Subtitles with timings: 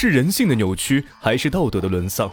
[0.00, 2.30] 是人性的扭曲，还是道德的沦丧？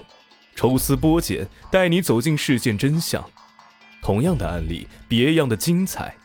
[0.56, 3.28] 抽丝剥茧，带你走进事件真相。
[4.04, 6.16] 同样的案例，别样的精彩。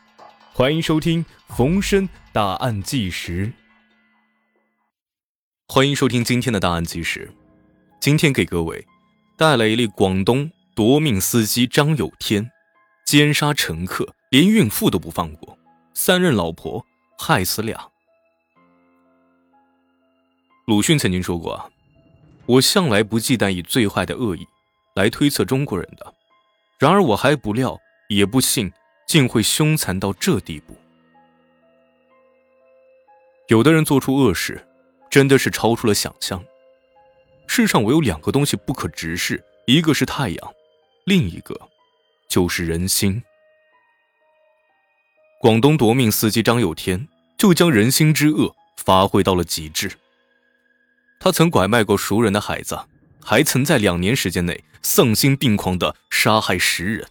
[0.52, 3.50] 欢迎收听冯生大案纪实。
[5.66, 7.32] 欢迎收听今天的大案纪实。
[8.02, 8.86] 今天给各位
[9.38, 12.50] 带来一例广东夺命司机张有天，
[13.06, 15.56] 奸杀乘客，连孕妇都不放过，
[15.94, 16.84] 三任老婆
[17.18, 17.89] 害死俩。
[20.70, 21.68] 鲁迅曾经说过，
[22.46, 24.46] 我向来不忌惮以最坏的恶意
[24.94, 26.14] 来推测中国人的，
[26.78, 27.76] 然而我还不料，
[28.08, 28.72] 也不信，
[29.04, 30.76] 竟会凶残到这地步。
[33.48, 34.64] 有的人做出恶事，
[35.10, 36.40] 真的是超出了想象。
[37.48, 40.54] 世上唯有两个东西不可直视，一个是太阳，
[41.04, 41.60] 另一个
[42.28, 43.20] 就是人心。
[45.40, 49.90] 广东夺命司机张有天就将人心之恶发挥到了极致。
[51.22, 52.80] 他曾拐卖过熟人的孩子，
[53.22, 57.06] 还曾在两年时间内丧心病狂地杀害十人，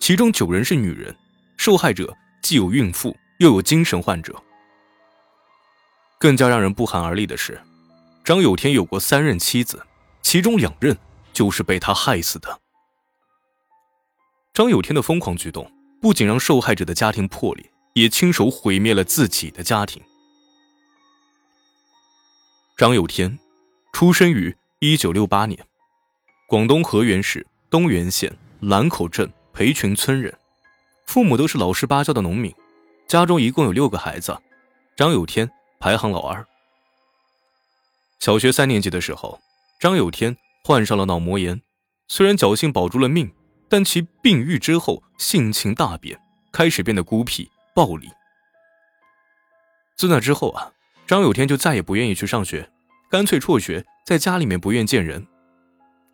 [0.00, 1.14] 其中九人是女人，
[1.58, 4.34] 受害者既有孕妇又有精神患者。
[6.18, 7.60] 更加让人不寒而栗的是，
[8.24, 9.84] 张有天有过三任妻子，
[10.22, 10.96] 其中两任
[11.34, 12.60] 就是被他害死的。
[14.54, 20.02] 张有天的疯狂举动不仅让受害者的家庭破裂，也亲手毁灭了自己的家庭。
[22.78, 23.38] 张有天。
[23.92, 25.62] 出生于一九六八年，
[26.46, 30.34] 广东河源市东源县兰口镇培群村人，
[31.06, 32.54] 父母都是老实巴交的农民，
[33.06, 34.36] 家中一共有六个孩子，
[34.96, 36.46] 张有天排行老二。
[38.20, 39.38] 小学三年级的时候，
[39.78, 41.60] 张有天患上了脑膜炎，
[42.08, 43.30] 虽然侥幸保住了命，
[43.68, 46.18] 但其病愈之后性情大变，
[46.52, 48.08] 开始变得孤僻暴力。
[49.96, 50.72] 自那之后啊，
[51.06, 52.70] 张有天就再也不愿意去上学。
[53.10, 55.26] 干脆辍学，在家里面不愿见人。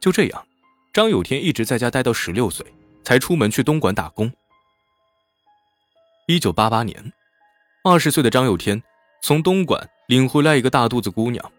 [0.00, 0.46] 就这样，
[0.94, 2.64] 张有天一直在家待到十六岁，
[3.04, 4.32] 才出门去东莞打工。
[6.26, 7.12] 一九八八年，
[7.84, 8.82] 二十岁的张有天
[9.22, 11.52] 从东莞领回来一个大肚子姑娘，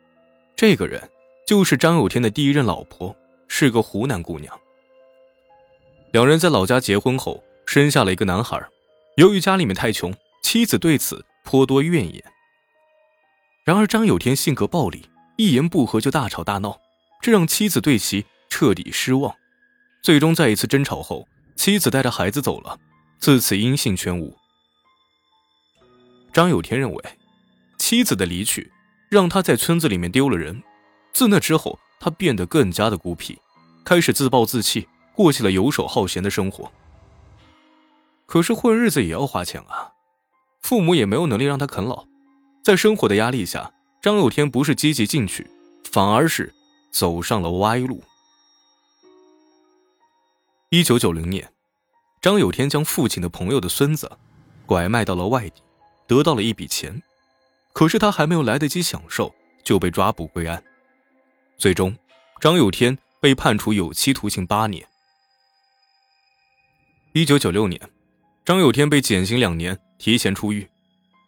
[0.56, 1.08] 这个人
[1.46, 3.16] 就是张有天的第一任老婆，
[3.48, 4.60] 是个湖南姑娘。
[6.14, 8.60] 两人在老家结婚后，生下了一个男孩。
[9.18, 10.12] 由于家里面太穷，
[10.42, 12.24] 妻子对此颇多怨言。
[13.64, 15.04] 然而张有天性格暴戾。
[15.38, 16.80] 一言不合就大吵大闹，
[17.22, 19.36] 这让妻子对其彻底失望。
[20.02, 22.80] 最终在一次争吵后，妻子带着孩子走了，
[23.20, 24.36] 自此音信全无。
[26.34, 27.04] 张有天认为，
[27.78, 28.72] 妻子的离去
[29.10, 30.64] 让他在村子里面丢了人。
[31.14, 33.40] 自那之后，他变得更加的孤僻，
[33.86, 36.72] 开始自暴自弃，过起了游手好闲的生活。
[38.26, 39.94] 可是混日子也要花钱啊，
[40.62, 42.06] 父母也没有能力让他啃老，
[42.64, 43.72] 在生活的压力下。
[44.02, 45.50] 张有天不是积极进取，
[45.92, 46.54] 反而是
[46.92, 48.04] 走上了歪路。
[50.70, 51.52] 一九九零年，
[52.22, 54.12] 张有天将父亲的朋友的孙子
[54.66, 55.62] 拐卖到了外地，
[56.06, 57.02] 得到了一笔钱。
[57.74, 60.64] 可是他还没有来得及享受，就被抓捕归案。
[61.58, 61.96] 最终，
[62.40, 64.88] 张有天被判处有期徒刑八年。
[67.14, 67.80] 一九九六年，
[68.46, 70.68] 张有天被减刑两年，提前出狱。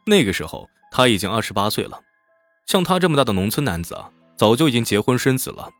[0.05, 1.99] 那个时候他已经二十八岁了。
[2.69, 5.71] 像他这么大的农村男子啊，早就已经结婚生子了，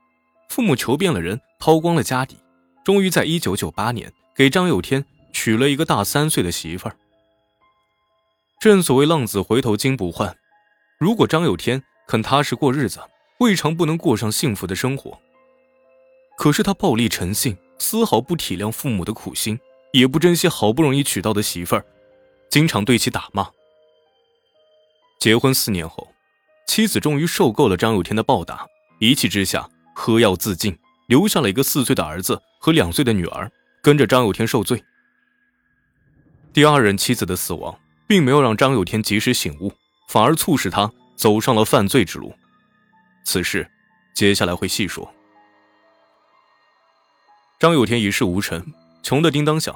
[0.49, 2.35] 父母求遍了人，掏光了家底，
[2.83, 6.97] 终于在一九九八年给张有天娶了一个大三岁的媳妇儿。
[8.59, 10.35] 正所谓浪子回头金不换，
[10.99, 12.99] 如果张有天肯踏实过日子，
[13.39, 15.15] 未尝不能过上幸福的生活。
[16.39, 19.59] 可是他暴力成性，丝毫不体谅父母的苦心，
[19.93, 21.85] 也不珍惜好不容易娶到的媳妇儿，
[22.49, 23.47] 经常对其打骂。
[25.19, 26.07] 结婚四年后。
[26.69, 28.63] 妻子终于受够了张有天的暴打，
[28.99, 34.83] 一气之下喝药自尽，留下了一个四岁的儿子和两岁的女儿，跟着张有天受罪。
[36.53, 37.75] 第二任妻子的死亡，
[38.07, 39.73] 并没有让张有天及时醒悟，
[40.09, 42.31] 反而促使他走上了犯罪之路。
[43.25, 43.67] 此事，
[44.13, 45.11] 接下来会细说。
[47.59, 48.63] 张有天一事无成，
[49.01, 49.75] 穷得叮当响。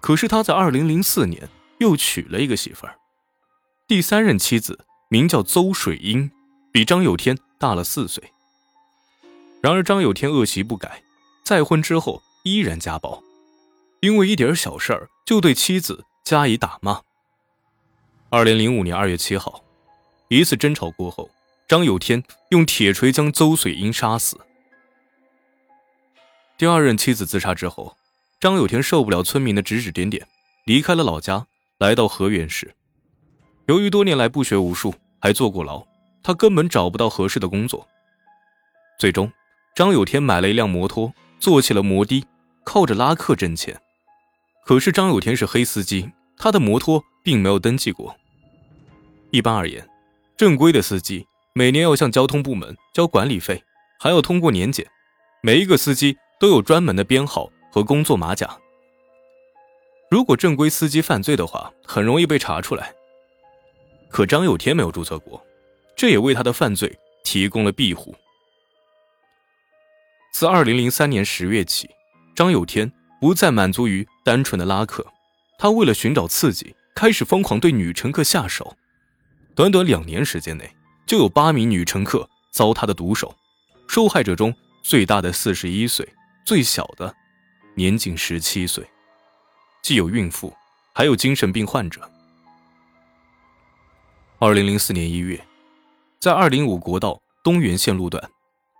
[0.00, 1.48] 可是他在二零零四年
[1.78, 2.94] 又娶了一个媳妇儿，
[3.88, 4.85] 第三任妻子。
[5.08, 6.30] 名叫邹水英，
[6.72, 8.32] 比张有天大了四岁。
[9.62, 11.02] 然而张有天恶习不改，
[11.44, 13.22] 再婚之后依然家暴，
[14.00, 17.02] 因为一点小事儿就对妻子加以打骂。
[18.28, 19.64] 二零零五年二月七号，
[20.28, 21.30] 一次争吵过后，
[21.66, 24.40] 张有天用铁锤将邹水英杀死。
[26.58, 27.96] 第二任妻子自杀之后，
[28.40, 30.26] 张有天受不了村民的指指点点，
[30.64, 31.46] 离开了老家，
[31.78, 32.75] 来到河源市。
[33.66, 35.84] 由于多年来不学无术，还坐过牢，
[36.22, 37.86] 他根本找不到合适的工作。
[38.98, 39.30] 最终，
[39.74, 42.24] 张有天买了一辆摩托，做起了摩的，
[42.64, 43.76] 靠着拉客挣钱。
[44.64, 48.14] 可是张有天是黑司机，他的摩托并没有登记过。
[49.30, 49.84] 一般而言，
[50.36, 53.60] 正规的司机每年要向交通部门交管理费，
[53.98, 54.86] 还要通过年检，
[55.42, 58.56] 每一个司机都有专门的编号和工作马甲。
[60.08, 62.94] 如果正规司机犯罪的话，很容易被查出来。
[64.08, 65.44] 可张有天没有注册过，
[65.96, 68.14] 这也为他的犯罪提供了庇护。
[70.32, 71.88] 自二零零三年十月起，
[72.34, 75.06] 张有天不再满足于单纯的拉客，
[75.58, 78.76] 他为了寻找刺激，开始疯狂对女乘客下手。
[79.54, 80.70] 短短两年时间内，
[81.06, 83.34] 就有八名女乘客遭他的毒手。
[83.88, 86.06] 受害者中最大的四十一岁，
[86.44, 87.14] 最小的
[87.74, 88.84] 年仅十七岁。
[89.82, 90.54] 既有孕妇，
[90.92, 92.10] 还有精神病患者。
[94.38, 95.42] 二零零四年一月，
[96.20, 98.22] 在二零五国道东源线路段，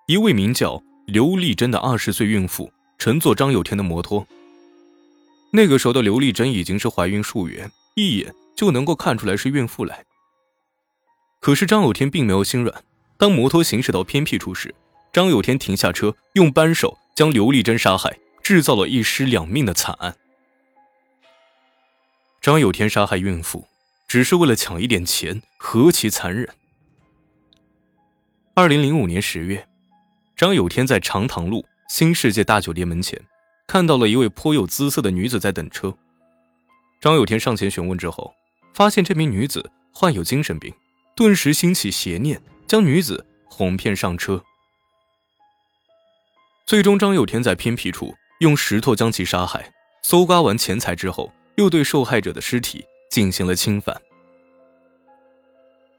[0.06, 4.26] 一位名叫刘丽珍的二十岁孕妇乘坐张有天的摩托。
[5.52, 10.04] 那个时候的刘丽珍已经是怀孕数月，一眼就能够看出来是孕妇来。
[11.40, 12.84] 可是张有天并没有心软，
[13.16, 14.74] 当摩托行驶到偏僻处时，
[15.10, 20.14] 张有天停下车，用扳手将刘丽珍杀害，制造了一尸两命的惨案。
[22.42, 23.66] 张有天杀害孕妇，
[24.08, 26.48] 只是为了抢一点钱，何其残忍！
[28.54, 29.66] 二零零五年十月，
[30.36, 33.20] 张有天在长塘路新世界大酒店门前，
[33.66, 35.92] 看到了一位颇有姿色的女子在等车。
[37.00, 38.32] 张有天上前询问之后，
[38.74, 40.72] 发现这名女子患有精神病，
[41.16, 44.42] 顿时兴起邪念，将女子哄骗上车。
[46.64, 49.72] 最终，张有天在偏僻处用石头将其杀害，
[50.02, 51.32] 搜刮完钱财之后。
[51.56, 52.84] 又对受害者的尸体
[53.16, 53.98] 进行了侵犯。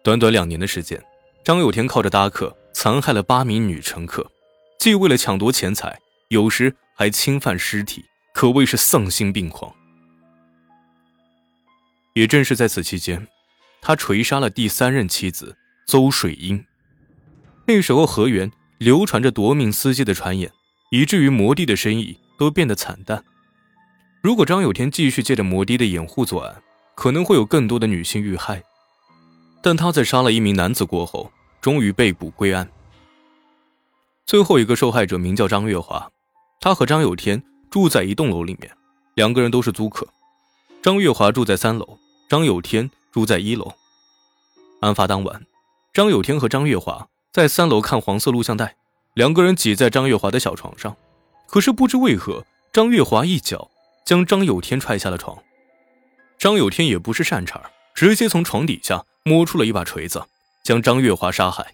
[0.04, 1.04] 短短两年的时间，
[1.44, 4.32] 张有天靠着搭客残害了八名女乘客，
[4.78, 8.06] 既为了抢夺钱财，有时还侵犯尸体，
[8.36, 9.74] 可谓是丧心病狂。
[12.14, 13.28] 也正是在此期间，
[13.82, 16.64] 他锤杀了第三任妻子邹水英。
[17.66, 20.52] 那时候，河源流传着夺命司机的传言，
[20.92, 23.26] 以至于摩的的生意都变得惨淡。
[24.22, 26.62] 如果张有天继续借着摩的的掩护作案，
[26.98, 28.64] 可能会有更多的女性遇害。
[29.62, 32.68] 但他在杀了一名男子过后，终于被捕归案。
[34.26, 36.10] 最后一个受害者名叫张月华，
[36.60, 38.76] 他和张有天住在一栋楼里面，
[39.14, 40.08] 两个人都是租客。
[40.82, 43.72] 张月华住在三楼，张有天住在一楼。
[44.82, 45.46] 案发当晚，
[45.94, 48.76] 张有天和张月华在三楼看黄色录像带，
[49.14, 50.98] 两个人挤在张月华的小床上，
[51.46, 52.44] 可是不知为何，
[52.74, 53.70] 张月华一脚。
[54.06, 55.38] 将张有天踹下了床，
[56.38, 57.62] 张有天也不是善茬，
[57.96, 60.24] 直接从床底下摸出了一把锤子，
[60.64, 61.74] 将张月华杀害。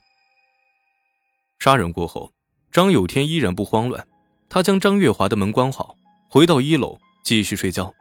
[1.59, 2.31] 杀人过后，
[2.71, 4.07] 张有天依然不慌乱，
[4.49, 5.97] 他将张月华的门关好，
[6.29, 7.93] 回到一楼继续睡觉。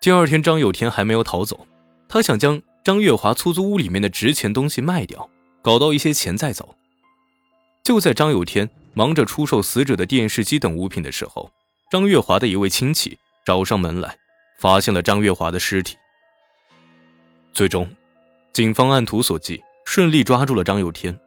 [0.00, 1.66] 第二天，张有天还没有逃走，
[2.08, 5.28] 他想将张月华出租屋里面的值钱东西卖掉，
[5.60, 6.74] 搞到一些钱再走。
[7.82, 11.50] 就在张有天忙着出售死者的电视机等物品的时候。
[11.88, 14.18] 张月华的一位亲戚找上门来，
[14.58, 15.96] 发现了张月华的尸体。
[17.52, 17.88] 最终，
[18.52, 21.18] 警方按图索骥，顺利抓住了张有天。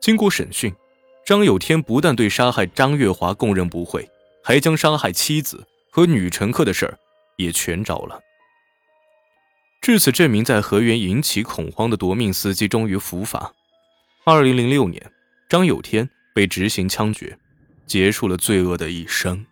[0.00, 0.74] 经过审讯，
[1.24, 4.08] 张有天不但对杀害张月华供认不讳，
[4.42, 6.98] 还将杀害妻子和女乘客的事儿
[7.36, 8.20] 也全招了。
[9.80, 13.52] 至此，这名在河源引起恐慌的夺命司机终于伏法。
[14.24, 15.12] 二零零六年，
[15.48, 17.38] 张有天被执行枪决，
[17.86, 19.46] 结束了罪恶的一生。